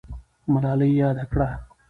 ملالۍ 0.51 0.89
یاده 0.99 1.23
کړه. 1.31 1.47